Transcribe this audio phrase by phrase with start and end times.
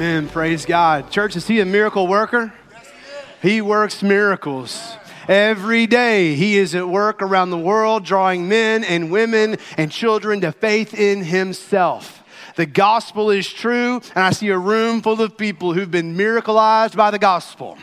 [0.00, 0.30] Amen.
[0.30, 1.10] Praise God.
[1.10, 2.54] Church, is he a miracle worker?
[3.42, 4.96] He works miracles.
[5.28, 10.40] Every day, he is at work around the world, drawing men and women and children
[10.40, 12.22] to faith in himself.
[12.56, 16.96] The gospel is true, and I see a room full of people who've been miracleized
[16.96, 17.76] by the gospel.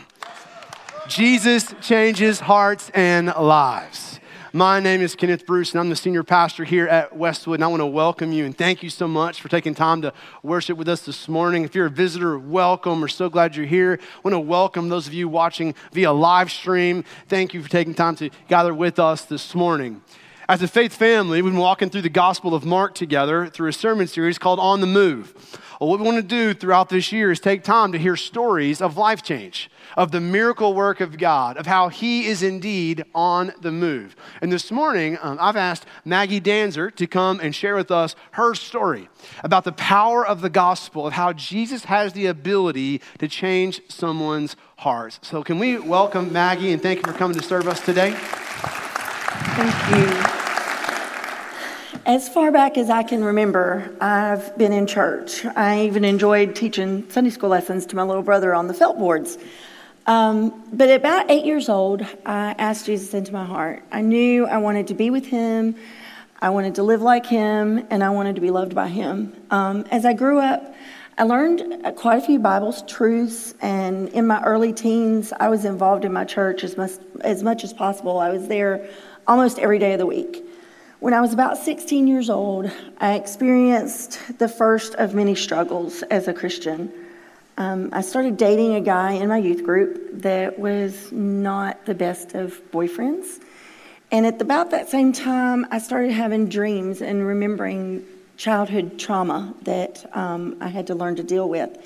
[1.06, 4.07] Jesus changes hearts and lives.
[4.54, 7.56] My name is Kenneth Bruce, and I'm the senior pastor here at Westwood.
[7.56, 10.14] And I want to welcome you and thank you so much for taking time to
[10.42, 11.64] worship with us this morning.
[11.64, 13.02] If you're a visitor, welcome.
[13.02, 13.98] We're so glad you're here.
[14.00, 17.04] I want to welcome those of you watching via live stream.
[17.28, 20.00] Thank you for taking time to gather with us this morning.
[20.48, 23.72] As a faith family, we've been walking through the Gospel of Mark together through a
[23.74, 25.34] sermon series called On the Move.
[25.78, 28.80] Well, what we want to do throughout this year is take time to hear stories
[28.80, 33.52] of life change, of the miracle work of God, of how He is indeed on
[33.60, 34.14] the move.
[34.40, 38.54] And this morning, um, I've asked Maggie Danzer to come and share with us her
[38.54, 39.08] story
[39.42, 44.54] about the power of the gospel, of how Jesus has the ability to change someone's
[44.76, 45.18] hearts.
[45.22, 48.12] So, can we welcome Maggie and thank you for coming to serve us today?
[49.56, 50.38] Thank you.
[52.06, 55.44] As far back as I can remember, I've been in church.
[55.44, 59.38] I even enjoyed teaching Sunday school lessons to my little brother on the felt boards.
[60.08, 63.82] Um, but about eight years old, I asked Jesus into my heart.
[63.92, 65.76] I knew I wanted to be with him,
[66.40, 69.36] I wanted to live like him, and I wanted to be loved by him.
[69.50, 70.74] Um, as I grew up,
[71.18, 76.06] I learned quite a few Bible truths, and in my early teens, I was involved
[76.06, 78.18] in my church as much as, much as possible.
[78.18, 78.88] I was there
[79.26, 80.42] almost every day of the week.
[81.00, 86.28] When I was about 16 years old, I experienced the first of many struggles as
[86.28, 86.90] a Christian.
[87.58, 92.36] Um, I started dating a guy in my youth group that was not the best
[92.36, 93.42] of boyfriends.
[94.12, 98.04] And at about that same time, I started having dreams and remembering
[98.36, 101.76] childhood trauma that um, I had to learn to deal with.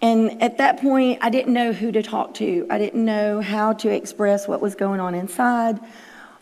[0.00, 2.66] And at that point, I didn't know who to talk to.
[2.70, 5.78] I didn't know how to express what was going on inside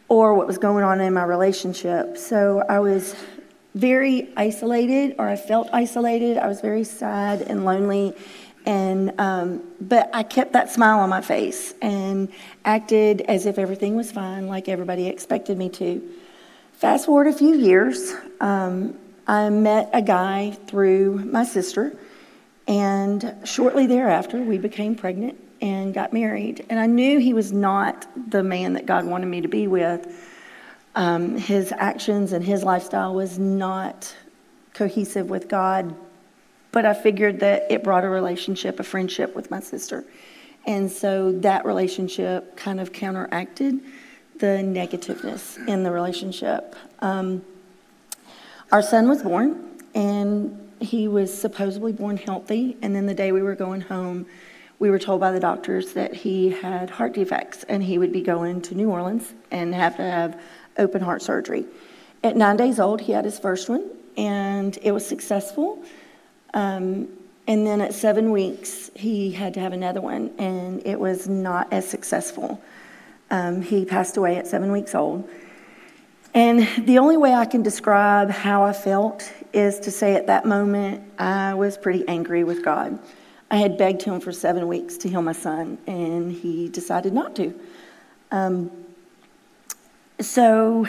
[0.06, 2.16] or what was going on in my relationship.
[2.16, 3.16] So I was
[3.75, 6.38] very isolated, or I felt isolated.
[6.38, 8.14] I was very sad and lonely.
[8.66, 12.32] And um, but I kept that smile on my face and
[12.64, 16.02] acted as if everything was fine, like everybody expected me to.
[16.72, 21.97] Fast forward a few years, um, I met a guy through my sister,
[22.66, 26.64] and shortly thereafter, we became pregnant and got married.
[26.69, 30.31] And I knew he was not the man that God wanted me to be with.
[30.94, 34.14] Um, his actions and his lifestyle was not
[34.75, 35.94] cohesive with God,
[36.74, 40.04] but I figured that it brought a relationship, a friendship with my sister.
[40.66, 43.80] And so that relationship kind of counteracted
[44.38, 46.74] the negativeness in the relationship.
[46.98, 47.44] Um,
[48.72, 52.76] our son was born, and he was supposedly born healthy.
[52.82, 54.26] And then the day we were going home,
[54.80, 58.20] we were told by the doctors that he had heart defects and he would be
[58.20, 60.40] going to New Orleans and have to have
[60.76, 61.66] open heart surgery.
[62.24, 65.84] At nine days old, he had his first one and it was successful.
[66.54, 67.09] Um,
[67.47, 71.70] and then at seven weeks, he had to have another one and it was not
[71.72, 72.62] as successful.
[73.31, 75.28] Um, he passed away at seven weeks old.
[76.32, 80.47] And the only way I can describe how I felt is to say at that
[80.47, 82.98] moment, I was pretty angry with God.
[83.50, 87.37] I had begged him for seven weeks to heal my son, and he decided not
[87.37, 87.54] to.
[88.32, 88.70] Um,
[90.20, 90.88] so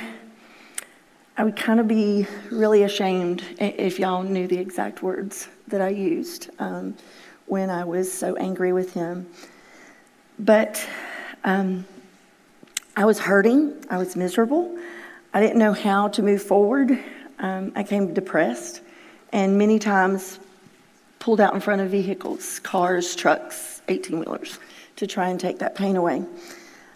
[1.38, 5.90] I would kind of be really ashamed if y'all knew the exact words that I
[5.90, 6.96] used um,
[7.46, 9.28] when I was so angry with him.
[10.38, 10.88] But
[11.44, 11.86] um,
[12.96, 14.78] I was hurting, I was miserable,
[15.34, 16.98] I didn't know how to move forward.
[17.40, 18.82] Um, I came depressed,
[19.34, 20.40] and many times
[21.20, 24.60] pulled out in front of vehicles, cars, trucks, 18 wheelers,
[24.96, 26.24] to try and take that pain away.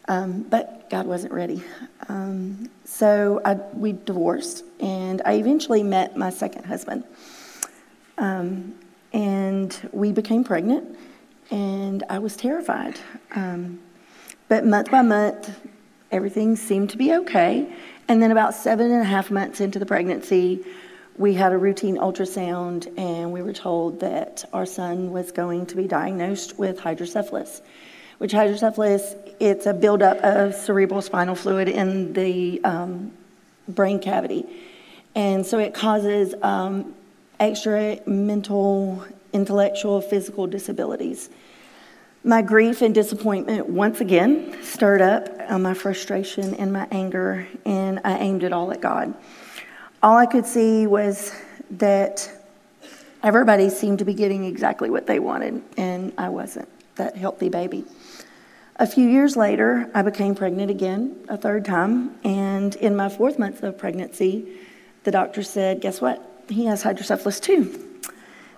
[0.08, 1.64] Um, but God wasn't ready.
[2.08, 7.04] Um, so I, we divorced, and I eventually met my second husband.
[8.20, 8.76] Um,
[9.14, 10.98] and we became pregnant,
[11.50, 13.00] and I was terrified.
[13.34, 13.80] Um,
[14.48, 15.60] but month by month,
[16.12, 17.74] everything seemed to be okay.
[18.08, 20.64] And then, about seven and a half months into the pregnancy,
[21.20, 25.76] we had a routine ultrasound and we were told that our son was going to
[25.76, 27.62] be diagnosed with hydrocephalus
[28.20, 33.12] which hydrocephalus it's a buildup of cerebral spinal fluid in the um,
[33.68, 34.46] brain cavity
[35.14, 36.96] and so it causes um,
[37.40, 39.04] extra mental
[39.34, 41.30] intellectual physical disabilities
[42.24, 48.00] my grief and disappointment once again stirred up uh, my frustration and my anger and
[48.04, 49.14] i aimed it all at god
[50.02, 51.34] all I could see was
[51.72, 52.32] that
[53.22, 57.84] Everybody seemed to be getting exactly what they wanted, and I wasn't that healthy baby.
[58.78, 63.38] A few years later, I became pregnant again, a third time, and in my fourth
[63.38, 64.48] month of pregnancy,
[65.04, 66.26] the doctor said, Guess what?
[66.50, 67.86] He has hydrocephalus too.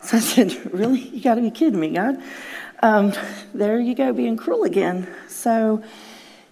[0.02, 1.00] So I said, Really?
[1.00, 2.22] You got to be kidding me, God.
[2.82, 3.14] Um,
[3.54, 5.08] there you go, being cruel again.
[5.28, 5.84] So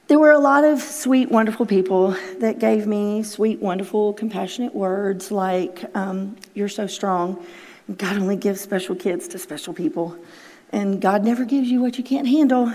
[0.07, 5.31] there were a lot of sweet, wonderful people that gave me sweet, wonderful, compassionate words
[5.31, 7.43] like, um, You're so strong.
[7.97, 10.15] God only gives special kids to special people.
[10.71, 12.71] And God never gives you what you can't handle.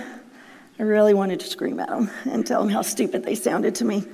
[0.79, 3.85] I really wanted to scream at them and tell them how stupid they sounded to
[3.85, 4.05] me.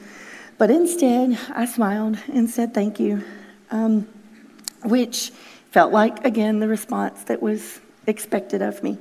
[0.58, 3.24] But instead, I smiled and said thank you,
[3.70, 4.06] um,
[4.84, 5.30] which
[5.70, 8.98] felt like, again, the response that was expected of me.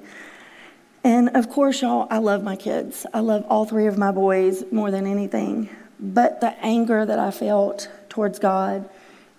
[1.04, 3.06] And of course, y'all, I love my kids.
[3.14, 5.70] I love all three of my boys more than anything.
[6.00, 8.90] But the anger that I felt towards God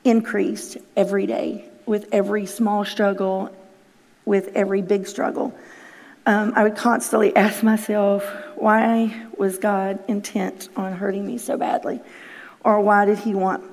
[0.05, 3.55] increased every day with every small struggle,
[4.25, 5.55] with every big struggle.
[6.27, 8.25] Um, I would constantly ask myself,
[8.57, 12.01] why was God intent on hurting me so badly?
[12.65, 13.65] Or why did He want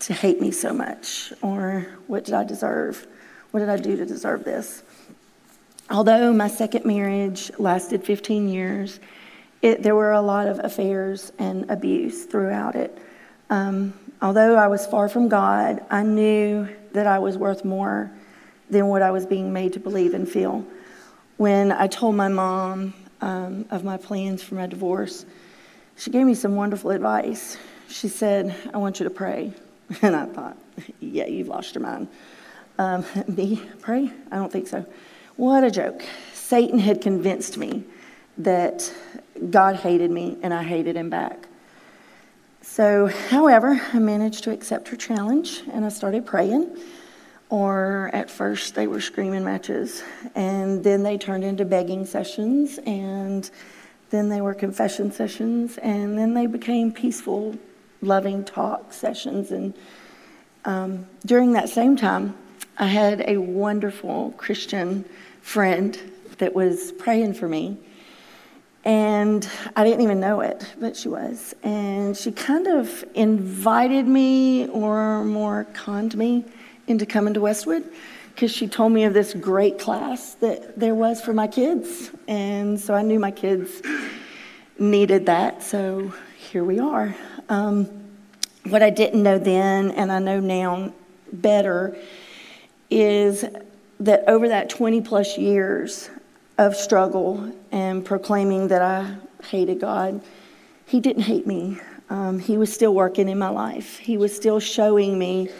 [0.00, 1.32] to hate me so much?
[1.42, 3.06] Or what did I deserve?
[3.50, 4.82] What did I do to deserve this?
[5.88, 8.98] Although my second marriage lasted 15 years,
[9.62, 12.96] it, there were a lot of affairs and abuse throughout it.
[13.50, 18.10] Um, although I was far from God, I knew that I was worth more
[18.68, 20.66] than what I was being made to believe and feel.
[21.36, 25.24] When I told my mom um, of my plans for my divorce,
[25.96, 27.56] she gave me some wonderful advice.
[27.88, 29.52] She said, I want you to pray.
[30.02, 30.56] And I thought,
[31.00, 32.08] yeah, you've lost your mind.
[32.78, 34.10] Um, me, pray?
[34.30, 34.84] I don't think so.
[35.36, 36.02] What a joke.
[36.32, 37.84] Satan had convinced me
[38.38, 38.92] that
[39.50, 41.46] God hated me and I hated him back.
[42.62, 46.76] So, however, I managed to accept her challenge and I started praying.
[47.48, 50.02] Or at first, they were screaming matches,
[50.34, 53.48] and then they turned into begging sessions, and
[54.10, 57.56] then they were confession sessions, and then they became peaceful,
[58.02, 59.50] loving talk sessions.
[59.50, 59.74] And
[60.64, 62.36] um, during that same time,
[62.78, 65.04] I had a wonderful Christian
[65.40, 65.98] friend
[66.38, 67.78] that was praying for me
[68.86, 71.56] and I didn't even know it, but she was.
[71.64, 76.44] And she kind of invited me, or more conned me,
[76.86, 77.82] into coming to Westwood
[78.32, 82.12] because she told me of this great class that there was for my kids.
[82.28, 83.82] And so I knew my kids
[84.78, 85.64] needed that.
[85.64, 87.16] So here we are.
[87.48, 87.88] Um,
[88.68, 90.92] what I didn't know then, and I know now
[91.32, 91.96] better,
[92.90, 93.44] is
[94.00, 96.10] that over that 20 plus years,
[96.58, 99.14] of struggle and proclaiming that I
[99.44, 100.20] hated God,
[100.86, 101.78] He didn't hate me.
[102.08, 103.98] Um, he was still working in my life.
[103.98, 105.50] He was still showing me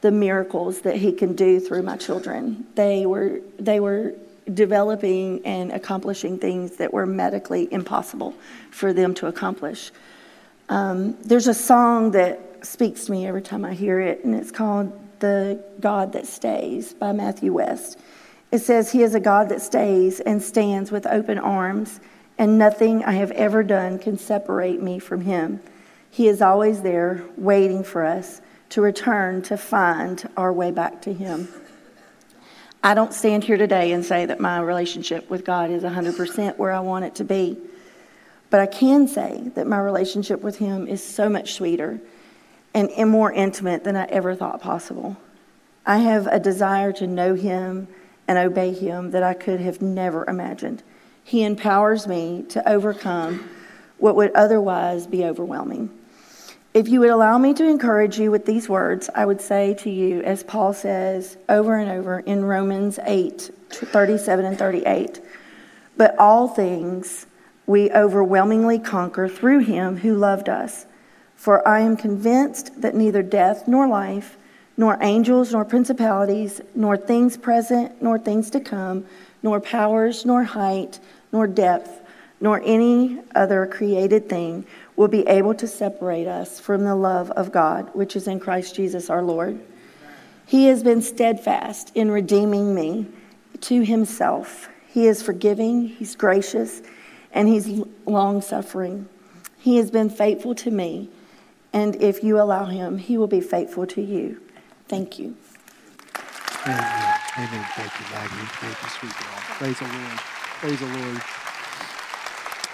[0.00, 2.66] the miracles that He can do through my children.
[2.74, 4.14] They were they were
[4.52, 8.34] developing and accomplishing things that were medically impossible
[8.70, 9.92] for them to accomplish.
[10.72, 14.50] Um, there's a song that speaks to me every time I hear it, and it's
[14.50, 17.98] called "The God That Stays" by Matthew West.
[18.50, 22.00] It says, He is a God that stays and stands with open arms,
[22.38, 25.60] and nothing I have ever done can separate me from Him.
[26.10, 31.12] He is always there, waiting for us to return to find our way back to
[31.12, 31.48] Him.
[32.82, 36.72] I don't stand here today and say that my relationship with God is 100% where
[36.72, 37.58] I want it to be.
[38.52, 41.98] But I can say that my relationship with Him is so much sweeter
[42.74, 45.16] and more intimate than I ever thought possible.
[45.86, 47.88] I have a desire to know Him
[48.28, 50.82] and obey Him that I could have never imagined.
[51.24, 53.48] He empowers me to overcome
[53.96, 55.88] what would otherwise be overwhelming.
[56.74, 59.88] If you would allow me to encourage you with these words, I would say to
[59.88, 65.22] you, as Paul says over and over in Romans 8 37 and 38,
[65.96, 67.24] but all things
[67.72, 70.84] we overwhelmingly conquer through him who loved us.
[71.34, 74.36] For I am convinced that neither death nor life
[74.76, 79.06] nor angels, nor principalities, nor things present, nor things to come,
[79.42, 81.00] nor powers, nor height,
[81.32, 82.02] nor depth,
[82.42, 87.50] nor any other created thing will be able to separate us from the love of
[87.52, 89.58] God, which is in Christ Jesus our Lord.
[90.44, 93.06] He has been steadfast in redeeming me
[93.62, 94.68] to himself.
[94.88, 96.82] He is forgiving, he's gracious,
[97.32, 99.08] and he's long suffering.
[99.58, 101.08] He has been faithful to me,
[101.72, 104.40] and if you allow him, he will be faithful to you.
[104.88, 105.36] Thank you.
[106.66, 107.14] Amen.
[107.38, 107.66] Amen.
[107.74, 108.34] Thank you, Maggie.
[108.60, 109.42] Thank you, sweet girl.
[109.58, 110.18] Praise the Lord.
[110.60, 111.22] Praise the Lord.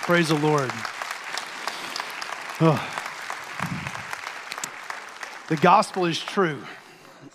[0.03, 0.71] Praise the Lord.
[2.61, 2.95] Oh.
[5.49, 6.63] The gospel is true.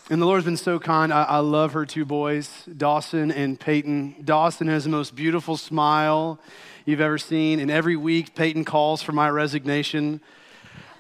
[0.10, 1.14] And the Lord's been so kind.
[1.14, 4.18] I, I, love her two boys, Dawson and Peyton.
[4.24, 6.40] Dawson has the most beautiful smile
[6.86, 7.60] you've ever seen.
[7.60, 10.22] And every week, Peyton calls for my resignation.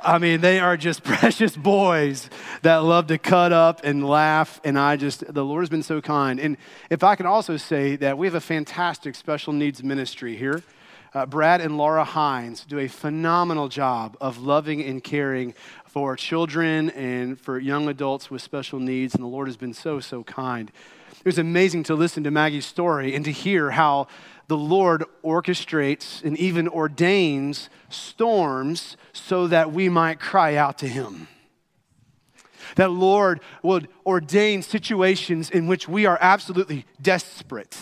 [0.01, 2.29] I mean, they are just precious boys
[2.61, 4.59] that love to cut up and laugh.
[4.63, 6.39] And I just, the Lord has been so kind.
[6.39, 6.57] And
[6.89, 10.63] if I can also say that we have a fantastic special needs ministry here.
[11.13, 15.53] Uh, Brad and Laura Hines do a phenomenal job of loving and caring
[15.85, 19.99] for children and for young adults with special needs, and the Lord has been so,
[19.99, 20.71] so kind.
[21.11, 24.07] It was amazing to listen to Maggie's story and to hear how
[24.47, 31.27] the Lord orchestrates and even ordains storms so that we might cry out to Him.
[32.75, 37.77] That Lord would ordain situations in which we are absolutely desperate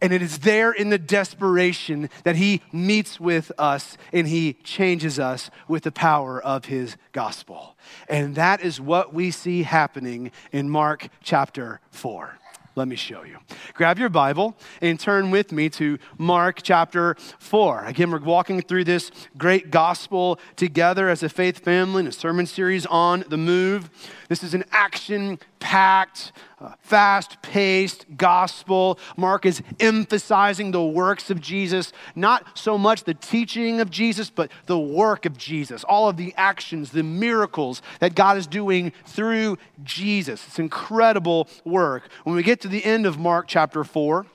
[0.00, 5.18] and it is there in the desperation that he meets with us and he changes
[5.18, 7.76] us with the power of his gospel.
[8.08, 12.38] And that is what we see happening in Mark chapter 4.
[12.76, 13.38] Let me show you.
[13.72, 17.86] Grab your Bible and turn with me to Mark chapter 4.
[17.86, 22.44] Again, we're walking through this great gospel together as a faith family in a sermon
[22.44, 23.88] series on the move.
[24.28, 28.98] This is an action packed, uh, fast paced gospel.
[29.16, 34.50] Mark is emphasizing the works of Jesus, not so much the teaching of Jesus, but
[34.66, 39.58] the work of Jesus, all of the actions, the miracles that God is doing through
[39.82, 40.46] Jesus.
[40.46, 42.10] It's incredible work.
[42.24, 44.26] When we get to the end of Mark chapter 4,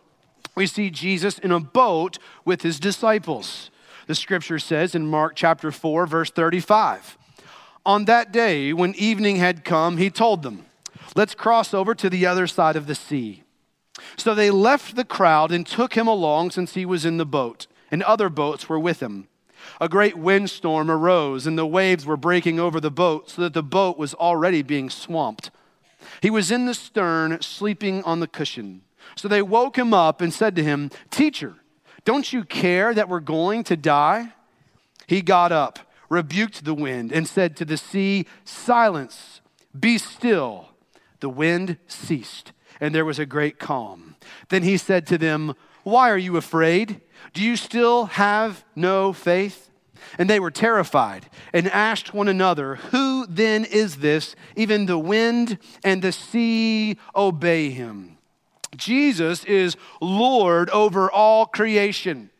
[0.56, 3.72] we see Jesus in a boat with his disciples.
[4.08, 7.18] The scripture says in Mark chapter 4, verse 35.
[7.86, 10.66] On that day, when evening had come, he told them,
[11.16, 13.44] Let's cross over to the other side of the sea.
[14.18, 17.68] So they left the crowd and took him along since he was in the boat,
[17.90, 19.28] and other boats were with him.
[19.80, 23.64] A great windstorm arose, and the waves were breaking over the boat, so that the
[23.64, 25.52] boat was already being swamped.
[26.22, 28.82] He was in the stern, sleeping on the cushion.
[29.16, 31.56] So they woke him up and said to him, Teacher,
[32.06, 34.34] don't you care that we're going to die?
[35.08, 39.42] He got up, rebuked the wind, and said to the sea, Silence,
[39.78, 40.70] be still.
[41.22, 44.16] The wind ceased, and there was a great calm.
[44.50, 47.02] Then he said to them, Why are you afraid?
[47.34, 49.70] Do you still have no faith?
[50.18, 54.36] And they were terrified and asked one another, Who then is this?
[54.56, 58.18] Even the wind and the sea obey him.
[58.76, 62.31] Jesus is Lord over all creation.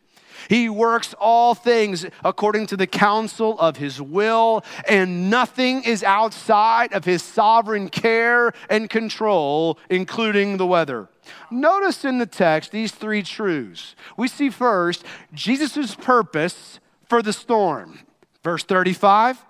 [0.48, 6.92] He works all things according to the counsel of his will, and nothing is outside
[6.92, 11.08] of his sovereign care and control, including the weather.
[11.50, 13.94] Notice in the text these three truths.
[14.16, 18.00] We see first Jesus' purpose for the storm.
[18.42, 19.44] Verse 35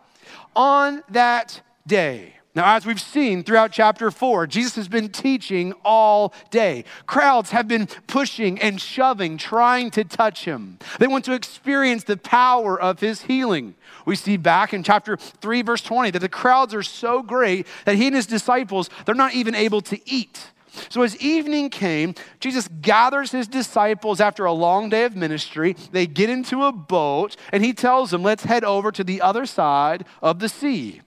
[0.54, 6.34] On that day, now, as we've seen throughout chapter four, Jesus has been teaching all
[6.50, 6.84] day.
[7.06, 10.78] Crowds have been pushing and shoving, trying to touch him.
[10.98, 13.74] They want to experience the power of his healing.
[14.04, 17.94] We see back in chapter 3, verse 20, that the crowds are so great that
[17.94, 20.50] he and his disciples, they're not even able to eat.
[20.88, 25.76] So, as evening came, Jesus gathers his disciples after a long day of ministry.
[25.90, 29.44] They get into a boat, and he tells them, Let's head over to the other
[29.44, 31.02] side of the sea.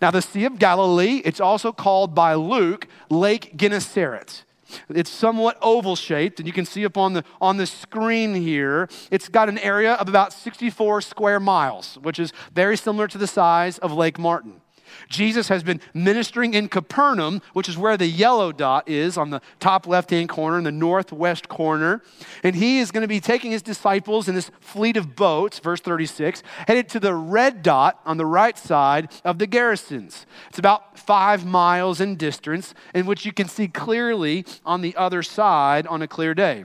[0.00, 4.44] Now, the Sea of Galilee, it's also called by Luke Lake Gennesaret.
[4.90, 8.88] It's somewhat oval shaped, and you can see up on the, on the screen here,
[9.10, 13.26] it's got an area of about 64 square miles, which is very similar to the
[13.26, 14.60] size of Lake Martin.
[15.08, 19.40] Jesus has been ministering in Capernaum, which is where the yellow dot is on the
[19.58, 22.02] top left hand corner in the northwest corner.
[22.42, 25.80] And he is going to be taking his disciples in this fleet of boats, verse
[25.80, 30.26] 36, headed to the red dot on the right side of the Gerasenes.
[30.48, 35.22] It's about five miles in distance, in which you can see clearly on the other
[35.22, 36.64] side on a clear day.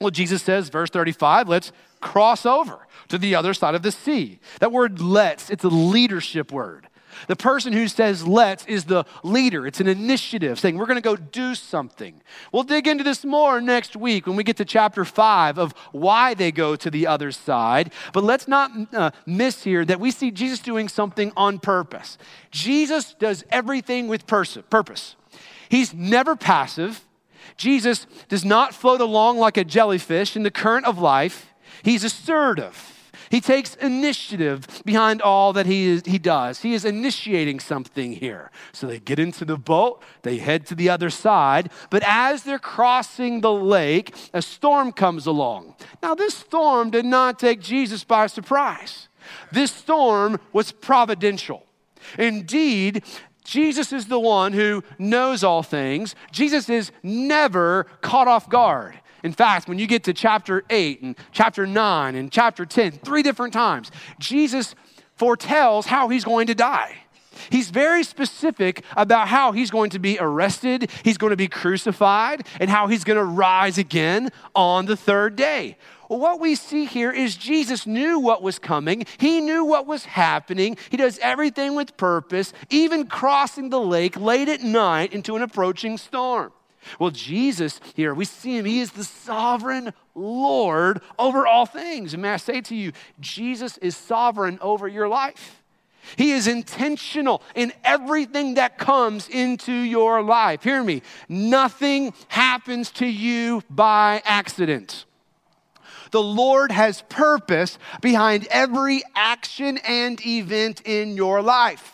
[0.00, 4.38] Well, Jesus says, verse 35, let's cross over to the other side of the sea.
[4.60, 6.88] That word let's, it's a leadership word.
[7.28, 9.66] The person who says let's is the leader.
[9.66, 12.20] It's an initiative saying we're going to go do something.
[12.52, 16.34] We'll dig into this more next week when we get to chapter five of why
[16.34, 17.92] they go to the other side.
[18.12, 22.18] But let's not uh, miss here that we see Jesus doing something on purpose.
[22.50, 25.16] Jesus does everything with pers- purpose,
[25.68, 27.04] He's never passive.
[27.56, 31.52] Jesus does not float along like a jellyfish in the current of life.
[31.82, 32.93] He's assertive.
[33.34, 36.60] He takes initiative behind all that he, is, he does.
[36.60, 38.52] He is initiating something here.
[38.72, 42.60] So they get into the boat, they head to the other side, but as they're
[42.60, 45.74] crossing the lake, a storm comes along.
[46.00, 49.08] Now, this storm did not take Jesus by surprise,
[49.50, 51.66] this storm was providential.
[52.16, 53.02] Indeed,
[53.42, 56.14] Jesus is the one who knows all things.
[56.30, 59.00] Jesus is never caught off guard.
[59.24, 63.22] In fact, when you get to chapter 8 and chapter 9 and chapter 10, three
[63.22, 63.90] different times,
[64.20, 64.74] Jesus
[65.16, 66.98] foretells how he's going to die.
[67.50, 72.46] He's very specific about how he's going to be arrested, he's going to be crucified,
[72.60, 75.78] and how he's going to rise again on the third day.
[76.10, 79.06] Well, what we see here is Jesus knew what was coming.
[79.16, 80.76] He knew what was happening.
[80.90, 85.96] He does everything with purpose, even crossing the lake late at night into an approaching
[85.96, 86.52] storm.
[86.98, 88.64] Well, Jesus here, we see him.
[88.64, 92.14] He is the sovereign Lord over all things.
[92.14, 95.62] And may I say to you, Jesus is sovereign over your life.
[96.16, 100.62] He is intentional in everything that comes into your life.
[100.62, 101.02] Hear me.
[101.28, 105.06] Nothing happens to you by accident.
[106.10, 111.93] The Lord has purpose behind every action and event in your life.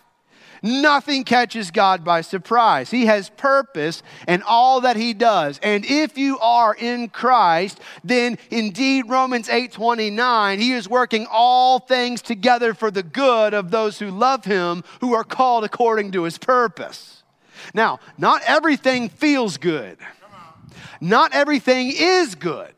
[0.62, 2.90] Nothing catches God by surprise.
[2.90, 5.58] He has purpose in all that he does.
[5.62, 12.20] And if you are in Christ, then indeed Romans 8:29, he is working all things
[12.20, 16.36] together for the good of those who love him, who are called according to his
[16.36, 17.22] purpose.
[17.72, 19.98] Now, not everything feels good.
[21.00, 22.74] Not everything is good.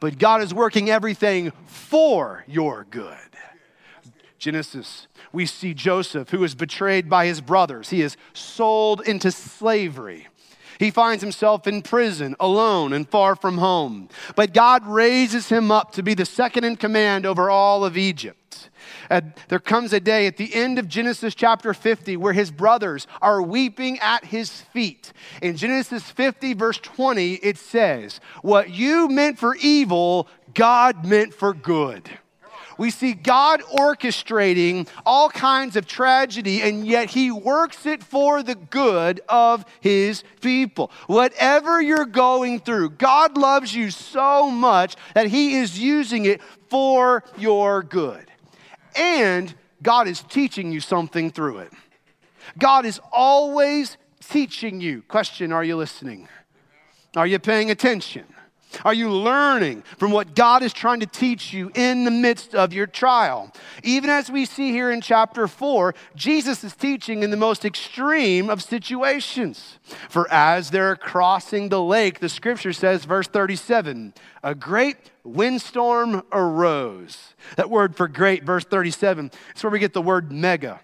[0.00, 3.16] But God is working everything for your good.
[4.38, 5.08] Genesis
[5.38, 7.90] we see Joseph, who is betrayed by his brothers.
[7.90, 10.26] He is sold into slavery.
[10.80, 14.08] He finds himself in prison, alone and far from home.
[14.34, 18.68] But God raises him up to be the second in command over all of Egypt.
[19.10, 23.06] And there comes a day at the end of Genesis chapter 50 where his brothers
[23.22, 25.12] are weeping at his feet.
[25.40, 31.54] In Genesis 50, verse 20, it says, What you meant for evil, God meant for
[31.54, 32.10] good
[32.78, 38.54] we see God orchestrating all kinds of tragedy, and yet He works it for the
[38.54, 40.90] good of His people.
[41.08, 47.24] Whatever you're going through, God loves you so much that He is using it for
[47.36, 48.30] your good.
[48.96, 51.72] And God is teaching you something through it.
[52.58, 55.02] God is always teaching you.
[55.02, 56.28] Question Are you listening?
[57.16, 58.24] Are you paying attention?
[58.84, 62.72] Are you learning from what God is trying to teach you in the midst of
[62.72, 63.52] your trial?
[63.82, 68.50] Even as we see here in chapter 4, Jesus is teaching in the most extreme
[68.50, 69.78] of situations.
[70.08, 77.34] For as they're crossing the lake, the scripture says, verse 37, a great windstorm arose.
[77.56, 80.80] That word for great, verse 37, is where we get the word mega.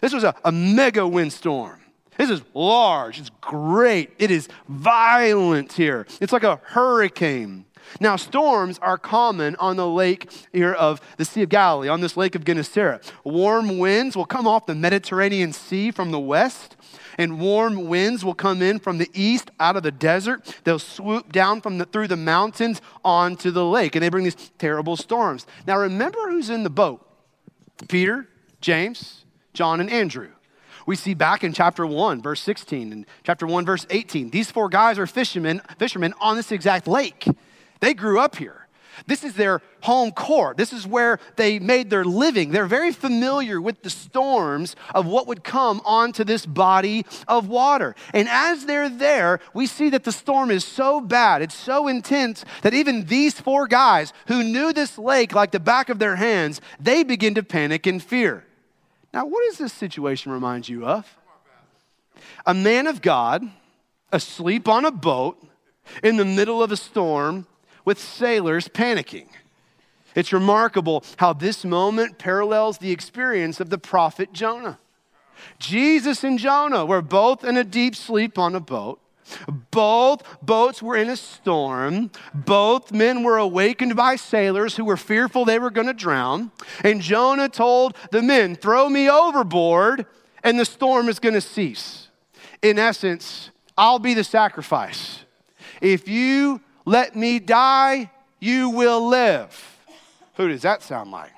[0.00, 1.81] This was a, a mega windstorm.
[2.18, 6.06] This is large, it's great, it is violent here.
[6.20, 7.64] It's like a hurricane.
[8.00, 12.16] Now, storms are common on the lake here of the Sea of Galilee, on this
[12.16, 13.12] lake of Gennesaret.
[13.24, 16.76] Warm winds will come off the Mediterranean Sea from the west,
[17.18, 20.60] and warm winds will come in from the east out of the desert.
[20.64, 24.50] They'll swoop down from the, through the mountains onto the lake, and they bring these
[24.58, 25.46] terrible storms.
[25.66, 27.06] Now, remember who's in the boat
[27.88, 28.28] Peter,
[28.60, 30.30] James, John, and Andrew
[30.86, 34.30] we see back in chapter 1, verse 16, and chapter 1, verse 18.
[34.30, 37.26] These four guys are fishermen, fishermen on this exact lake.
[37.80, 38.62] They grew up here.
[39.06, 40.56] This is their home court.
[40.56, 42.50] This is where they made their living.
[42.50, 47.94] They're very familiar with the storms of what would come onto this body of water.
[48.12, 52.44] And as they're there, we see that the storm is so bad, it's so intense
[52.62, 56.60] that even these four guys who knew this lake like the back of their hands,
[56.78, 58.44] they begin to panic and fear.
[59.12, 61.18] Now, what does this situation remind you of?
[62.46, 63.48] A man of God
[64.10, 65.42] asleep on a boat
[66.02, 67.46] in the middle of a storm
[67.84, 69.26] with sailors panicking.
[70.14, 74.78] It's remarkable how this moment parallels the experience of the prophet Jonah.
[75.58, 79.00] Jesus and Jonah were both in a deep sleep on a boat.
[79.70, 82.10] Both boats were in a storm.
[82.34, 86.52] Both men were awakened by sailors who were fearful they were going to drown.
[86.84, 90.06] And Jonah told the men, Throw me overboard,
[90.42, 92.08] and the storm is going to cease.
[92.62, 95.24] In essence, I'll be the sacrifice.
[95.80, 99.78] If you let me die, you will live.
[100.34, 101.32] Who does that sound like?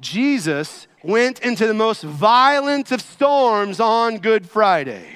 [0.00, 5.15] Jesus went into the most violent of storms on Good Friday.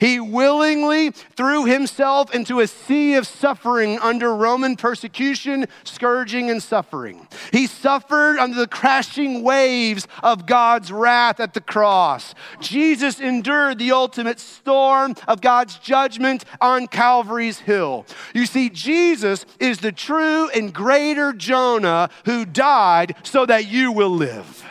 [0.00, 7.26] He willingly threw himself into a sea of suffering under Roman persecution, scourging, and suffering.
[7.52, 12.34] He suffered under the crashing waves of God's wrath at the cross.
[12.60, 18.06] Jesus endured the ultimate storm of God's judgment on Calvary's hill.
[18.34, 24.10] You see, Jesus is the true and greater Jonah who died so that you will
[24.10, 24.64] live.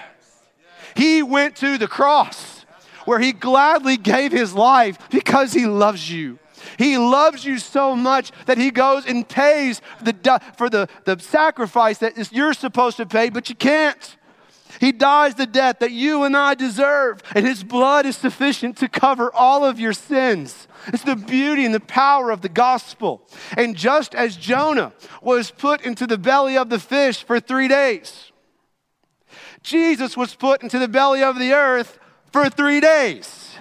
[0.96, 2.63] He went to the cross
[3.06, 6.40] where he gladly gave his life because he loves you.
[6.78, 11.98] He loves you so much that he goes and pays the, for the, the sacrifice
[12.00, 14.18] that you're supposed to pay, but you can't.
[14.80, 18.90] He dies the death that you and I deserve, and his blood is sufficient to
[18.90, 20.68] cover all of your sins.
[20.88, 23.22] It's the beauty and the power of the gospel.
[23.56, 28.32] And just as Jonah was put into the belly of the fish for three days,
[29.62, 32.00] Jesus was put into the belly of the earth
[32.34, 33.56] for three days.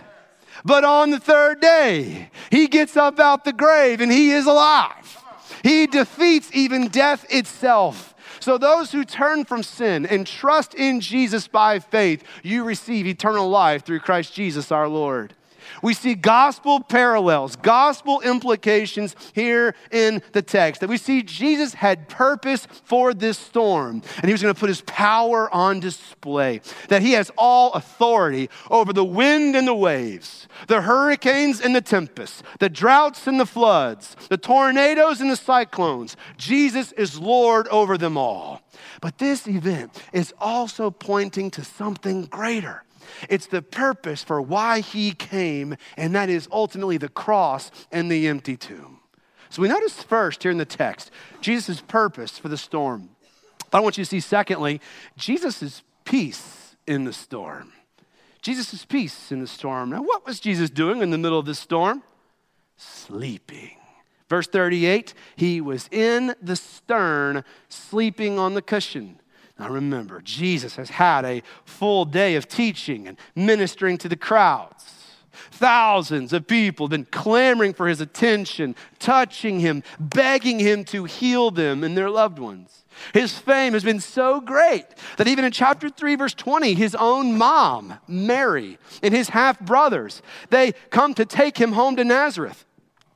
[0.65, 5.19] But on the third day, he gets up out the grave and he is alive.
[5.63, 8.15] He defeats even death itself.
[8.41, 13.49] So, those who turn from sin and trust in Jesus by faith, you receive eternal
[13.49, 15.35] life through Christ Jesus our Lord.
[15.83, 20.81] We see gospel parallels, gospel implications here in the text.
[20.81, 24.69] That we see Jesus had purpose for this storm, and he was going to put
[24.69, 26.61] his power on display.
[26.89, 31.81] That he has all authority over the wind and the waves, the hurricanes and the
[31.81, 36.17] tempests, the droughts and the floods, the tornadoes and the cyclones.
[36.37, 38.63] Jesus is Lord over them all.
[39.01, 42.85] But this event is also pointing to something greater.
[43.29, 48.29] It's the purpose for why he came, and that is ultimately the cross and the
[48.29, 49.01] empty tomb.
[49.51, 51.11] So we notice first here in the text
[51.41, 53.11] Jesus' purpose for the storm.
[53.71, 54.81] But I want you to see, secondly,
[55.17, 57.73] Jesus' peace in the storm.
[58.43, 59.91] Jesus' peace in the storm.
[59.91, 62.03] Now, what was Jesus doing in the middle of the storm?
[62.77, 63.77] Sleeping.
[64.29, 69.21] Verse 38 He was in the stern, sleeping on the cushion.
[69.59, 75.03] Now remember, Jesus has had a full day of teaching and ministering to the crowds.
[75.51, 81.51] Thousands of people have been clamoring for his attention, touching him, begging him to heal
[81.51, 82.85] them and their loved ones.
[83.15, 84.85] His fame has been so great
[85.17, 90.23] that even in chapter 3, verse 20, his own mom, Mary, and his half brothers,
[90.51, 92.65] they come to take him home to Nazareth,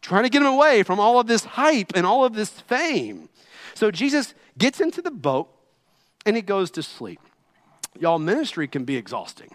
[0.01, 3.29] trying to get him away from all of this hype and all of this fame.
[3.75, 5.51] So Jesus gets into the boat
[6.27, 7.21] and he goes to sleep.
[7.99, 9.51] Y'all, ministry can be exhausting.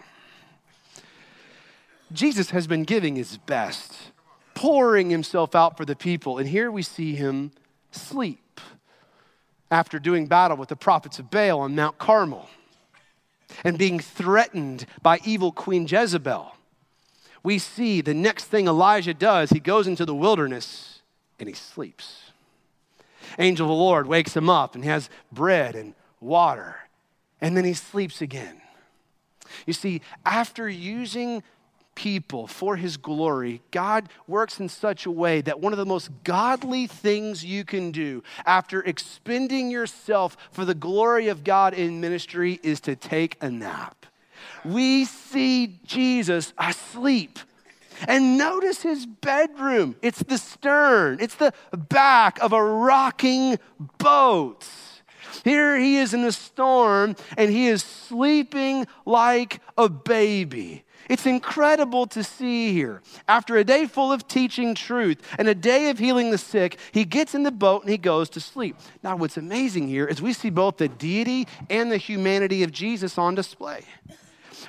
[2.12, 3.94] Jesus has been giving his best,
[4.54, 7.52] pouring himself out for the people, and here we see him
[7.90, 8.60] sleep
[9.70, 12.48] after doing battle with the prophets of Baal on Mount Carmel
[13.64, 16.56] and being threatened by evil Queen Jezebel.
[17.42, 21.00] We see the next thing Elijah does, he goes into the wilderness
[21.38, 22.32] and he sleeps.
[23.38, 26.76] Angel of the Lord wakes him up and he has bread and water,
[27.40, 28.60] and then he sleeps again.
[29.66, 31.42] You see, after using
[31.94, 36.10] people for his glory, God works in such a way that one of the most
[36.24, 42.58] godly things you can do after expending yourself for the glory of God in ministry
[42.62, 44.06] is to take a nap.
[44.64, 47.38] We see Jesus asleep.
[48.08, 49.94] And notice his bedroom.
[50.02, 53.58] It's the stern, it's the back of a rocking
[53.98, 54.66] boat.
[55.44, 60.84] Here he is in the storm and he is sleeping like a baby.
[61.08, 63.02] It's incredible to see here.
[63.28, 67.04] After a day full of teaching truth and a day of healing the sick, he
[67.04, 68.76] gets in the boat and he goes to sleep.
[69.02, 73.18] Now, what's amazing here is we see both the deity and the humanity of Jesus
[73.18, 73.84] on display.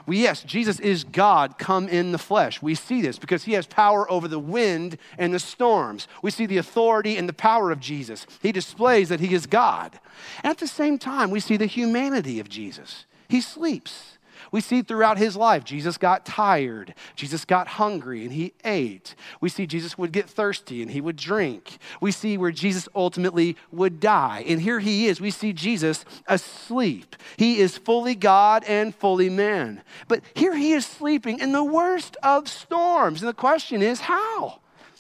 [0.06, 2.62] Well, yes, Jesus is God come in the flesh.
[2.62, 6.08] We see this because he has power over the wind and the storms.
[6.22, 8.26] We see the authority and the power of Jesus.
[8.42, 10.00] He displays that he is God.
[10.44, 13.06] At the same time, we see the humanity of Jesus.
[13.28, 14.13] He sleeps.
[14.54, 19.16] We see throughout his life, Jesus got tired, Jesus got hungry, and he ate.
[19.42, 21.80] We see Jesus would get thirsty and he would drink.
[22.00, 24.46] We see where Jesus ultimately would die.
[24.48, 25.20] And here he is.
[25.20, 27.16] We see Jesus asleep.
[27.36, 29.82] He is fully God and fully man.
[30.08, 33.24] But here he is sleeping in the worst of storms.
[33.24, 34.60] And the question is, how?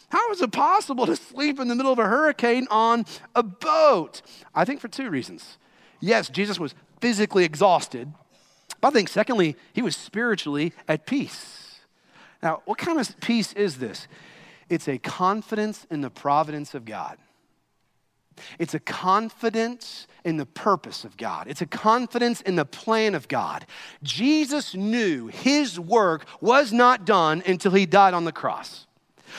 [0.09, 4.23] How is it possible to sleep in the middle of a hurricane on a boat?
[4.55, 5.59] I think for two reasons.
[5.99, 8.11] Yes, Jesus was physically exhausted,
[8.83, 11.79] but I think, secondly, he was spiritually at peace.
[12.41, 14.09] Now, what kind of peace is this?
[14.67, 17.17] It's a confidence in the providence of God.
[18.59, 21.47] It's a confidence in the purpose of God.
[21.47, 23.65] It's a confidence in the plan of God.
[24.03, 28.85] Jesus knew his work was not done until he died on the cross.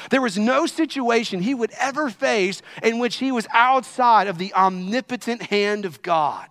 [0.08, 4.54] There was no situation he would ever face in which he was outside of the
[4.54, 6.48] omnipotent hand of God.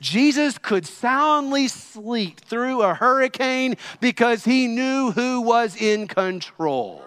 [0.00, 7.04] Jesus could soundly sleep through a hurricane because he knew who was in control.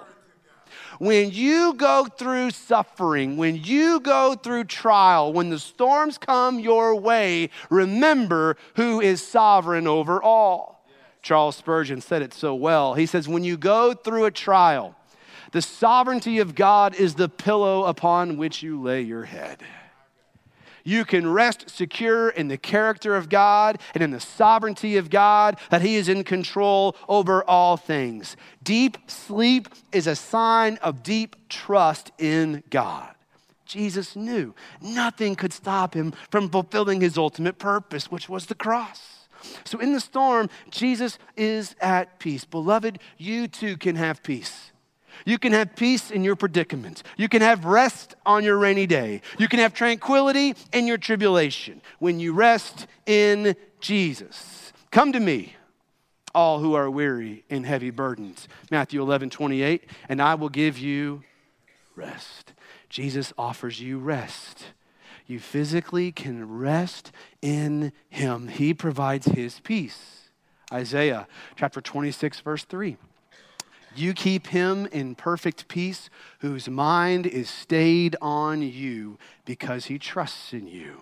[0.99, 6.95] When you go through suffering, when you go through trial, when the storms come your
[6.95, 10.85] way, remember who is sovereign over all.
[11.21, 12.93] Charles Spurgeon said it so well.
[12.93, 14.95] He says, When you go through a trial,
[15.51, 19.63] the sovereignty of God is the pillow upon which you lay your head.
[20.83, 25.57] You can rest secure in the character of God and in the sovereignty of God,
[25.69, 28.35] that He is in control over all things.
[28.61, 33.13] Deep sleep is a sign of deep trust in God.
[33.65, 39.27] Jesus knew nothing could stop him from fulfilling his ultimate purpose, which was the cross.
[39.63, 42.45] So in the storm, Jesus is at peace.
[42.45, 44.72] Beloved, you too can have peace.
[45.25, 47.03] You can have peace in your predicament.
[47.17, 49.21] You can have rest on your rainy day.
[49.37, 54.73] You can have tranquility in your tribulation when you rest in Jesus.
[54.91, 55.55] Come to me,
[56.35, 58.47] all who are weary and heavy burdens.
[58.71, 61.23] Matthew 11, 28, and I will give you
[61.95, 62.53] rest.
[62.89, 64.65] Jesus offers you rest.
[65.25, 70.29] You physically can rest in Him, He provides His peace.
[70.71, 72.97] Isaiah chapter 26, verse 3.
[73.95, 80.53] You keep him in perfect peace, whose mind is stayed on you because he trusts
[80.53, 81.01] in you.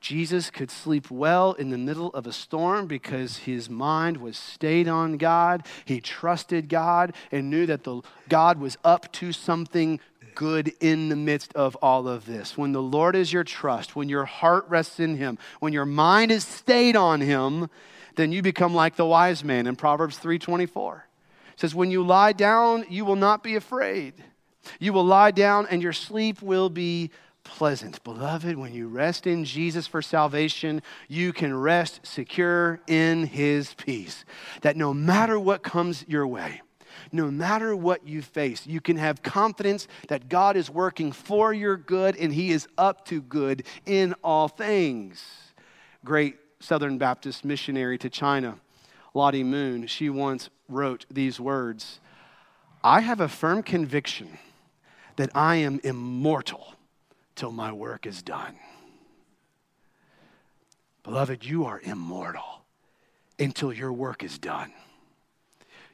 [0.00, 4.86] Jesus could sleep well in the middle of a storm because his mind was stayed
[4.86, 5.66] on God.
[5.84, 9.98] He trusted God and knew that the God was up to something
[10.36, 12.56] good in the midst of all of this.
[12.56, 16.30] When the Lord is your trust, when your heart rests in him, when your mind
[16.30, 17.68] is stayed on him,
[18.14, 21.07] then you become like the wise man in Proverbs 324.
[21.58, 24.14] Says, When you lie down, you will not be afraid.
[24.78, 27.10] You will lie down and your sleep will be
[27.42, 28.02] pleasant.
[28.04, 34.24] Beloved, when you rest in Jesus for salvation, you can rest secure in his peace.
[34.60, 36.62] That no matter what comes your way,
[37.10, 41.76] no matter what you face, you can have confidence that God is working for your
[41.76, 45.24] good and he is up to good in all things.
[46.04, 48.58] Great Southern Baptist missionary to China,
[49.12, 52.00] Lottie Moon, she once wrote these words
[52.84, 54.38] I have a firm conviction
[55.16, 56.74] that I am immortal
[57.34, 58.56] till my work is done.
[61.02, 62.62] Beloved, you are immortal
[63.38, 64.72] until your work is done.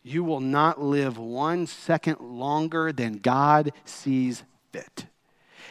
[0.03, 5.07] You will not live one second longer than God sees fit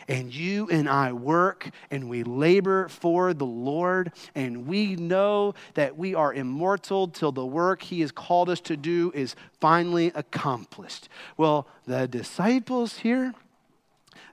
[0.08, 5.98] and you and I work and we labor for the Lord, and we know that
[5.98, 11.10] we are immortal till the work He has called us to do is finally accomplished.
[11.38, 13.34] Well, the disciples here,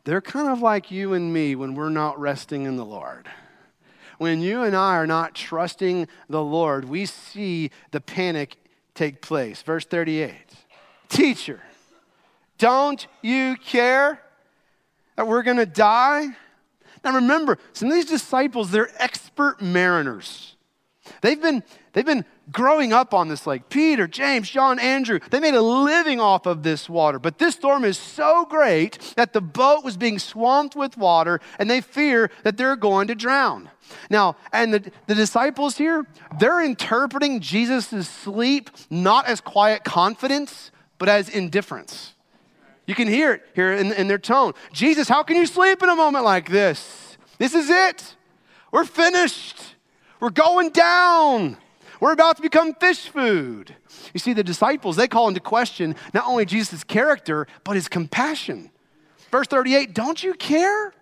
[0.05, 3.29] they're kind of like you and me when we're not resting in the Lord.
[4.19, 8.57] When you and I are not trusting the Lord, we see the panic
[8.95, 9.63] take place.
[9.63, 10.35] Verse 38
[11.09, 11.61] Teacher,
[12.59, 14.21] don't you care?
[15.21, 16.29] That we're going to die?
[17.05, 20.57] Now remember, some of these disciples, they're expert mariners.
[21.21, 23.69] They've been, they've been growing up on this lake.
[23.69, 27.19] Peter, James, John, Andrew, they made a living off of this water.
[27.19, 31.69] But this storm is so great that the boat was being swamped with water and
[31.69, 33.69] they fear that they're going to drown.
[34.09, 36.07] Now, and the, the disciples here,
[36.39, 42.15] they're interpreting Jesus' sleep not as quiet confidence, but as indifference.
[42.91, 44.53] You can hear it here in, in their tone.
[44.73, 47.17] Jesus, how can you sleep in a moment like this?
[47.39, 48.17] This is it.
[48.73, 49.77] We're finished.
[50.19, 51.57] We're going down.
[52.01, 53.77] We're about to become fish food.
[54.13, 58.73] You see, the disciples, they call into question not only Jesus' character, but his compassion.
[59.31, 60.93] Verse 38 Don't you care?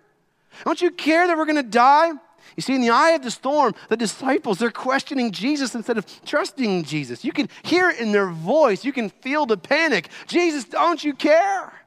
[0.65, 2.11] Don't you care that we're going to die?
[2.55, 6.05] You see, in the eye of the storm, the disciples, they're questioning Jesus instead of
[6.23, 7.25] trusting Jesus.
[7.25, 10.09] You can hear it in their voice, you can feel the panic.
[10.27, 11.78] Jesus, don't you care?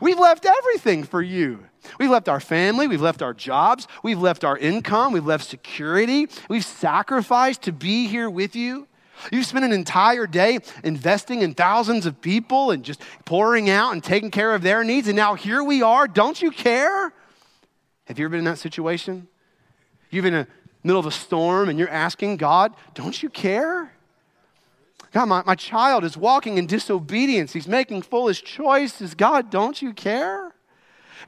[0.00, 1.66] We've left everything for you.
[1.98, 6.28] We've left our family, we've left our jobs, we've left our income, we've left security,
[6.48, 8.86] we've sacrificed to be here with you.
[9.32, 14.02] You've spent an entire day investing in thousands of people and just pouring out and
[14.02, 16.06] taking care of their needs, and now here we are.
[16.06, 17.12] Don't you care?
[18.06, 19.28] Have you ever been in that situation?
[20.10, 20.48] You've been in the
[20.82, 23.92] middle of a storm and you're asking God, Don't you care?
[25.12, 27.52] God, my, my child is walking in disobedience.
[27.52, 29.14] He's making foolish choices.
[29.14, 30.52] God, don't you care?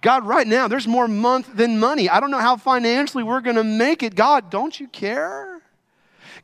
[0.00, 2.08] God, right now, there's more month than money.
[2.08, 4.14] I don't know how financially we're going to make it.
[4.14, 5.60] God, don't you care?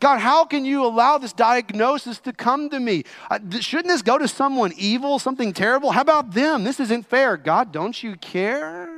[0.01, 3.05] God, how can you allow this diagnosis to come to me?
[3.31, 5.91] Uh, shouldn't this go to someone evil, something terrible?
[5.91, 6.63] How about them?
[6.63, 7.37] This isn't fair.
[7.37, 8.98] God, don't you care?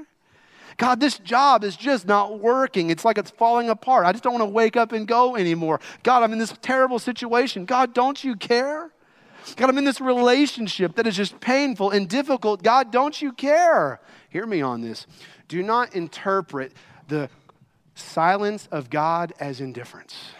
[0.81, 2.89] God, this job is just not working.
[2.89, 4.07] It's like it's falling apart.
[4.07, 5.79] I just don't want to wake up and go anymore.
[6.03, 7.67] God, I'm in this terrible situation.
[7.67, 8.91] God, don't you care?
[9.57, 12.63] God, I'm in this relationship that is just painful and difficult.
[12.63, 14.01] God, don't you care?
[14.31, 15.07] Hear me on this.
[15.49, 16.73] Do not interpret
[17.09, 17.29] the
[17.95, 20.31] silence of God as indifference.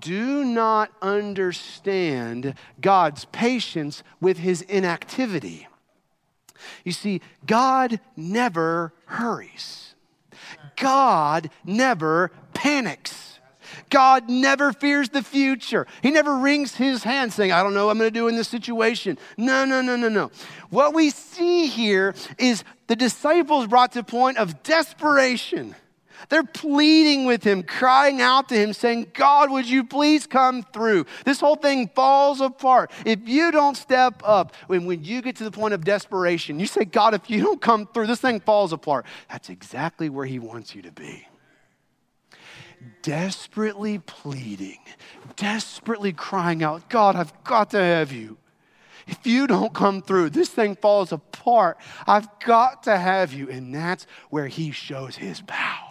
[0.00, 5.68] do not understand God's patience with his inactivity.
[6.84, 9.94] You see, God never hurries.
[10.76, 13.38] God never panics.
[13.90, 15.86] God never fears the future.
[16.02, 18.36] He never wrings his hand saying, I don't know what I'm going to do in
[18.36, 19.18] this situation.
[19.36, 20.30] No, no, no, no, no.
[20.70, 25.74] What we see here is the disciples brought to a point of desperation.
[26.28, 31.06] They're pleading with him, crying out to him, saying, God, would you please come through?
[31.24, 32.90] This whole thing falls apart.
[33.04, 36.66] If you don't step up, when, when you get to the point of desperation, you
[36.66, 39.06] say, God, if you don't come through, this thing falls apart.
[39.30, 41.26] That's exactly where he wants you to be.
[43.02, 44.78] Desperately pleading,
[45.36, 48.36] desperately crying out, God, I've got to have you.
[49.06, 51.78] If you don't come through, this thing falls apart.
[52.06, 53.48] I've got to have you.
[53.48, 55.85] And that's where he shows his power.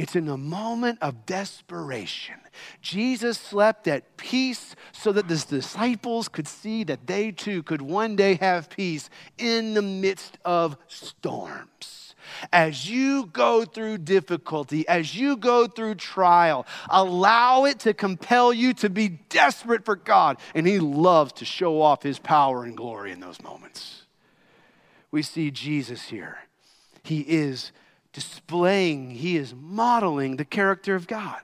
[0.00, 2.36] It's in the moment of desperation.
[2.80, 8.16] Jesus slept at peace so that the disciples could see that they too could one
[8.16, 12.14] day have peace in the midst of storms.
[12.50, 18.72] As you go through difficulty, as you go through trial, allow it to compel you
[18.72, 20.38] to be desperate for God.
[20.54, 24.04] And He loves to show off His power and glory in those moments.
[25.10, 26.38] We see Jesus here.
[27.02, 27.70] He is
[28.12, 31.40] displaying, he is modeling the character of God.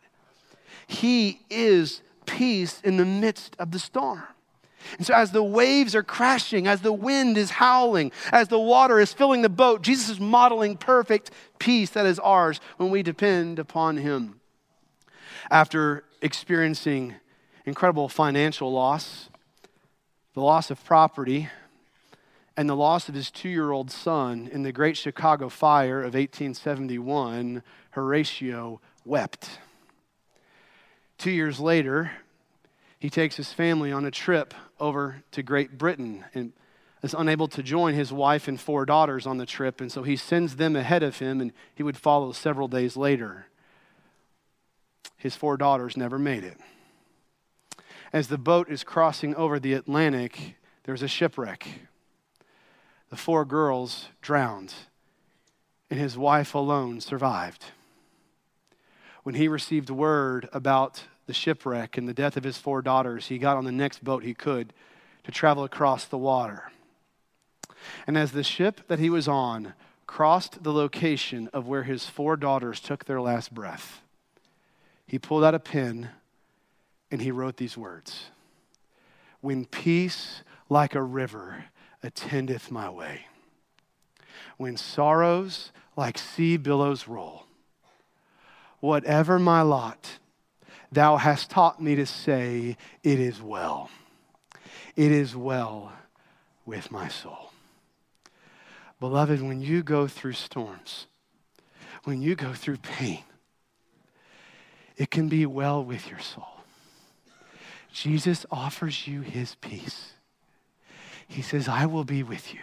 [0.86, 4.24] He is peace in the midst of the storm.
[4.98, 9.00] And so, as the waves are crashing, as the wind is howling, as the water
[9.00, 13.58] is filling the boat, Jesus is modeling perfect peace that is ours when we depend
[13.58, 14.40] upon Him.
[15.50, 17.14] After experiencing
[17.64, 19.28] incredible financial loss,
[20.34, 21.48] the loss of property,
[22.56, 26.14] and the loss of his two year old son in the Great Chicago Fire of
[26.14, 29.58] 1871, Horatio wept.
[31.18, 32.12] Two years later,
[32.98, 36.52] he takes his family on a trip over to Great Britain and
[37.02, 40.16] is unable to join his wife and four daughters on the trip, and so he
[40.16, 43.46] sends them ahead of him, and he would follow several days later.
[45.16, 46.58] His four daughters never made it.
[48.12, 51.68] As the boat is crossing over the Atlantic, there's a shipwreck
[53.10, 54.74] the four girls drowned,
[55.90, 57.66] and his wife alone survived.
[59.22, 63.38] When he received word about the shipwreck and the death of his four daughters, he
[63.38, 64.72] got on the next boat he could
[65.24, 66.70] to travel across the water.
[68.06, 69.74] And as the ship that he was on
[70.06, 74.02] crossed the location of where his four daughters took their last breath,
[75.06, 76.10] he pulled out a pen
[77.10, 78.26] and he wrote these words
[79.40, 81.66] When peace like a river
[82.02, 83.26] attendeth my way.
[84.56, 87.46] When sorrows like sea billows roll,
[88.80, 90.18] whatever my lot,
[90.92, 93.90] thou hast taught me to say, It is well.
[94.94, 95.92] It is well
[96.64, 97.52] with my soul.
[98.98, 101.06] Beloved, when you go through storms,
[102.04, 103.24] when you go through pain,
[104.96, 106.62] it can be well with your soul.
[107.92, 110.12] Jesus offers you his peace.
[111.26, 112.60] He says, I will be with you.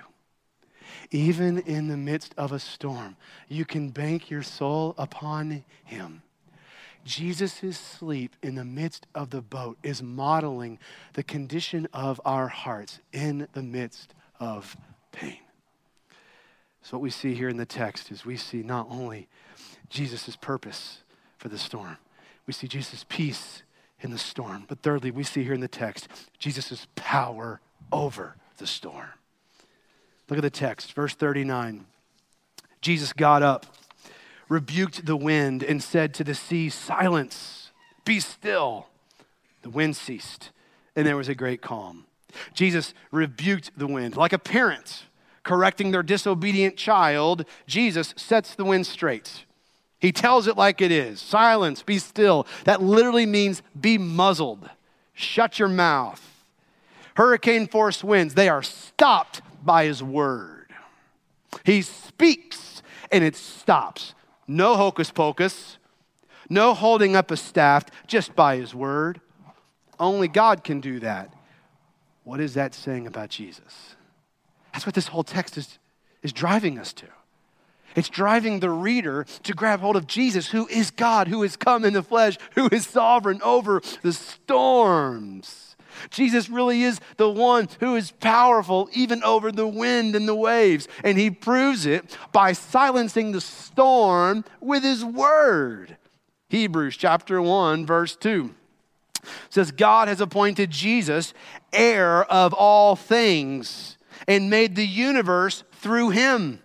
[1.11, 3.15] Even in the midst of a storm,
[3.47, 6.23] you can bank your soul upon him.
[7.03, 10.79] Jesus' sleep in the midst of the boat is modeling
[11.13, 14.77] the condition of our hearts in the midst of
[15.11, 15.39] pain.
[16.81, 19.27] So, what we see here in the text is we see not only
[19.89, 21.03] Jesus' purpose
[21.37, 21.97] for the storm,
[22.45, 23.63] we see Jesus' peace
[24.01, 26.07] in the storm, but thirdly, we see here in the text
[26.39, 29.09] Jesus' power over the storm.
[30.29, 31.85] Look at the text, verse 39.
[32.81, 33.65] Jesus got up,
[34.49, 37.71] rebuked the wind, and said to the sea, Silence,
[38.05, 38.87] be still.
[39.61, 40.49] The wind ceased,
[40.95, 42.05] and there was a great calm.
[42.53, 45.03] Jesus rebuked the wind like a parent
[45.43, 47.45] correcting their disobedient child.
[47.67, 49.45] Jesus sets the wind straight.
[49.99, 52.47] He tells it like it is silence, be still.
[52.65, 54.69] That literally means be muzzled,
[55.13, 56.32] shut your mouth.
[57.15, 60.71] Hurricane force winds, they are stopped by his word.
[61.63, 64.15] He speaks and it stops.
[64.47, 65.77] No hocus pocus,
[66.49, 69.21] no holding up a staff, just by his word.
[69.99, 71.33] Only God can do that.
[72.23, 73.95] What is that saying about Jesus?
[74.73, 75.79] That's what this whole text is,
[76.21, 77.07] is driving us to.
[77.95, 81.85] It's driving the reader to grab hold of Jesus, who is God, who has come
[81.85, 85.72] in the flesh, who is sovereign over the storms.
[86.09, 90.87] Jesus really is the one who is powerful even over the wind and the waves.
[91.03, 95.97] And he proves it by silencing the storm with his word.
[96.49, 98.53] Hebrews chapter 1, verse 2.
[99.49, 101.33] says God has appointed Jesus
[101.71, 106.59] heir of all things and made the universe through him.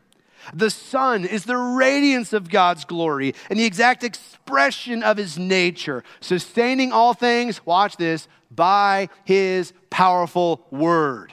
[0.54, 6.04] The Son is the radiance of God's glory and the exact expression of his nature,
[6.20, 11.32] sustaining all things, watch this, by his powerful word.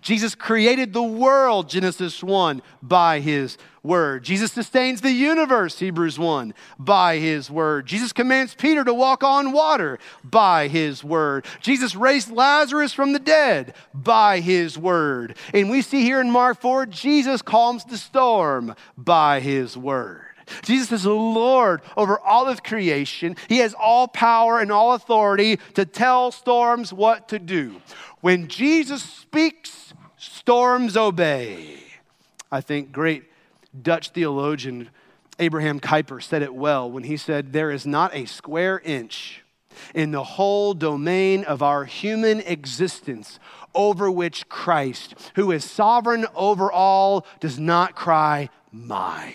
[0.00, 4.24] Jesus created the world, Genesis 1, by his word.
[4.24, 7.86] Jesus sustains the universe, Hebrews 1, by his word.
[7.86, 11.46] Jesus commands Peter to walk on water by his word.
[11.60, 15.36] Jesus raised Lazarus from the dead by his word.
[15.52, 20.23] And we see here in Mark 4, Jesus calms the storm by his word.
[20.62, 23.36] Jesus is Lord over all of creation.
[23.48, 27.80] He has all power and all authority to tell storms what to do.
[28.20, 31.78] When Jesus speaks, storms obey.
[32.50, 33.24] I think great
[33.82, 34.90] Dutch theologian
[35.38, 39.42] Abraham Kuyper said it well when he said, There is not a square inch
[39.94, 43.38] in the whole domain of our human existence
[43.74, 49.34] over which Christ, who is sovereign over all, does not cry, Mine.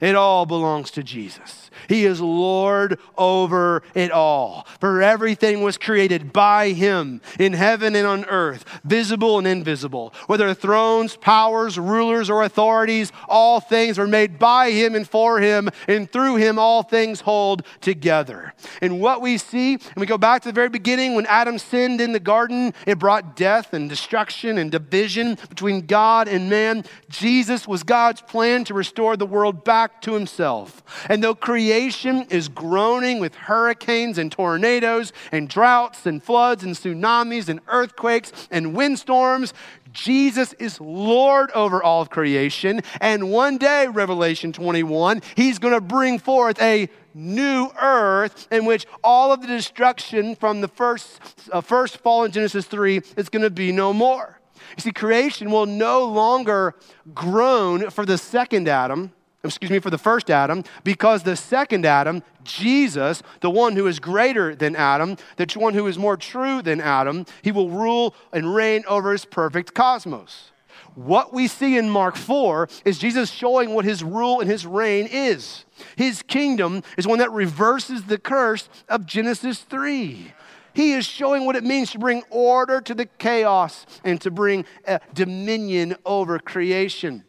[0.00, 1.70] It all belongs to Jesus.
[1.88, 4.66] He is Lord over it all.
[4.80, 10.12] For everything was created by Him in heaven and on earth, visible and invisible.
[10.26, 15.70] Whether thrones, powers, rulers, or authorities, all things are made by Him and for Him,
[15.88, 18.54] and through Him all things hold together.
[18.80, 22.00] And what we see, and we go back to the very beginning when Adam sinned
[22.00, 26.84] in the garden, it brought death and destruction and division between God and man.
[27.08, 30.82] Jesus was God's plan to restore the world back to Himself.
[31.08, 37.48] And though creation is groaning with hurricanes and tornadoes and droughts and floods and tsunamis
[37.48, 39.52] and earthquakes and windstorms.
[39.92, 42.80] Jesus is Lord over all of creation.
[43.00, 48.86] And one day, Revelation 21, he's going to bring forth a new earth in which
[49.02, 51.20] all of the destruction from the first,
[51.52, 54.40] uh, first fall in Genesis 3 is going to be no more.
[54.76, 56.74] You see, creation will no longer
[57.14, 59.12] groan for the second Adam
[59.44, 64.00] excuse me, for the first Adam, because the second Adam, Jesus, the one who is
[64.00, 68.54] greater than Adam, the one who is more true than Adam, he will rule and
[68.54, 70.50] reign over his perfect cosmos.
[70.94, 75.08] What we see in Mark 4 is Jesus showing what his rule and his reign
[75.10, 75.64] is.
[75.96, 80.32] His kingdom is one that reverses the curse of Genesis 3.
[80.72, 84.64] He is showing what it means to bring order to the chaos and to bring
[84.86, 87.24] uh, dominion over creation.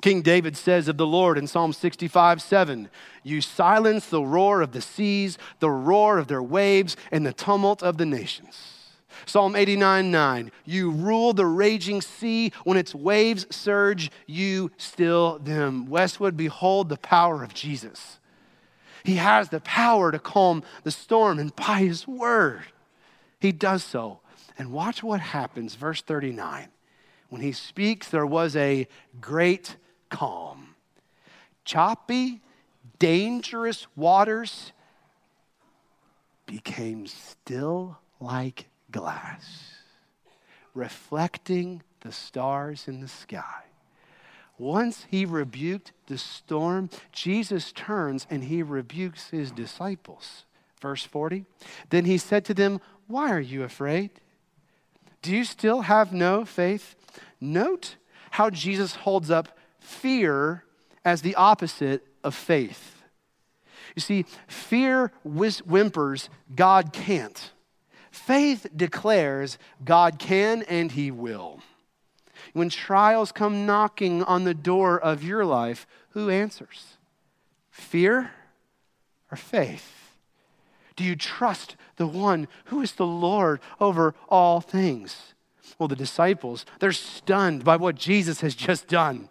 [0.00, 2.88] King David says of the Lord in Psalm 65 7,
[3.24, 7.82] You silence the roar of the seas, the roar of their waves, and the tumult
[7.82, 8.78] of the nations.
[9.26, 12.52] Psalm 89 9, You rule the raging sea.
[12.62, 15.86] When its waves surge, you still them.
[15.86, 18.20] Westwood, behold the power of Jesus.
[19.02, 22.62] He has the power to calm the storm, and by his word,
[23.40, 24.20] he does so.
[24.56, 26.68] And watch what happens, verse 39.
[27.28, 28.86] When he speaks, there was a
[29.20, 29.76] great
[30.08, 30.74] calm.
[31.64, 32.40] Choppy,
[32.98, 34.72] dangerous waters
[36.46, 39.74] became still like glass,
[40.74, 43.64] reflecting the stars in the sky.
[44.56, 50.44] Once he rebuked the storm, Jesus turns and he rebukes his disciples.
[50.80, 51.44] Verse 40
[51.90, 54.10] Then he said to them, Why are you afraid?
[55.22, 56.94] Do you still have no faith?
[57.40, 57.96] Note
[58.32, 59.57] how Jesus holds up
[59.88, 60.64] fear
[61.04, 63.02] as the opposite of faith.
[63.96, 67.52] You see, fear whimpers, God can't.
[68.10, 71.60] Faith declares God can and He will.
[72.52, 76.98] When trials come knocking on the door of your life, who answers?
[77.70, 78.30] Fear
[79.30, 80.16] or faith?
[80.96, 85.34] Do you trust the one who is the Lord over all things?
[85.78, 89.28] Well, the disciples, they're stunned by what Jesus has just done.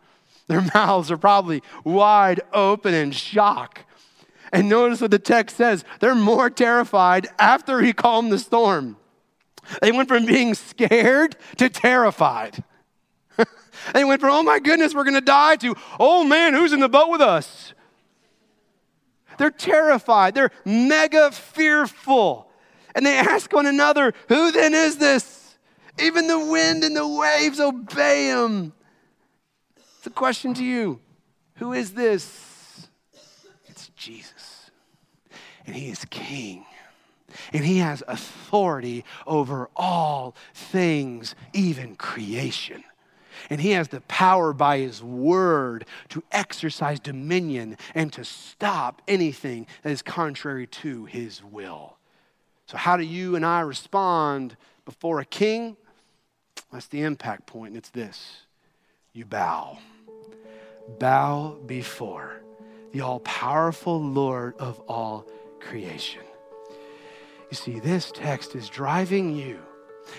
[0.48, 3.86] Their mouths are probably wide open in shock.
[4.52, 8.98] And notice what the text says they're more terrified after he calmed the storm.
[9.82, 12.64] They went from being scared to terrified.
[13.94, 16.80] they went from, oh my goodness, we're going to die, to, oh man, who's in
[16.80, 17.74] the boat with us?
[19.38, 20.34] They're terrified.
[20.34, 22.50] They're mega fearful.
[22.96, 25.58] And they ask one another, who then is this?
[26.00, 28.74] Even the wind and the waves obey him.
[30.08, 31.02] A question to you
[31.56, 32.88] Who is this?
[33.66, 34.72] It's Jesus.
[35.66, 36.66] And he is king.
[37.52, 42.86] And he has authority over all things, even creation.
[43.50, 49.68] And he has the power by his word to exercise dominion and to stop anything
[49.84, 51.98] that is contrary to his will.
[52.66, 54.56] So, how do you and I respond
[54.86, 55.76] before a king?
[56.72, 58.44] That's the impact point, and it's this
[59.12, 59.80] you bow.
[60.88, 62.42] Bow before
[62.92, 65.28] the all powerful Lord of all
[65.60, 66.22] creation.
[67.50, 69.60] You see, this text is driving you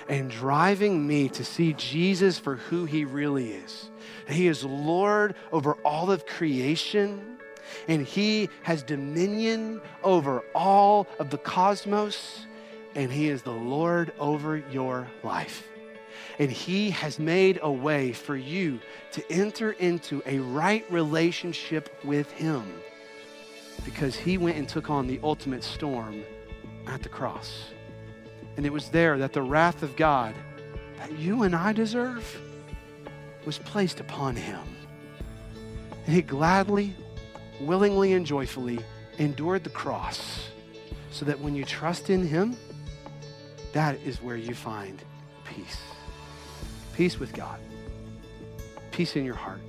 [0.09, 3.91] and driving me to see Jesus for who he really is.
[4.29, 7.39] He is Lord over all of creation,
[7.87, 12.47] and he has dominion over all of the cosmos,
[12.95, 15.67] and he is the Lord over your life.
[16.39, 18.81] And he has made a way for you
[19.13, 22.65] to enter into a right relationship with him
[23.85, 26.23] because he went and took on the ultimate storm
[26.87, 27.71] at the cross.
[28.57, 30.35] And it was there that the wrath of God
[30.99, 32.41] that you and I deserve
[33.45, 34.61] was placed upon him.
[36.07, 36.95] And he gladly,
[37.61, 38.79] willingly, and joyfully
[39.19, 40.49] endured the cross
[41.11, 42.57] so that when you trust in him,
[43.73, 45.03] that is where you find
[45.45, 45.79] peace.
[46.99, 47.61] Peace with God,
[48.91, 49.61] peace in your heart,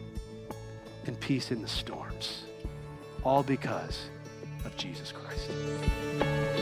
[1.06, 2.46] and peace in the storms.
[3.24, 4.10] All because
[4.66, 6.59] of Jesus Christ.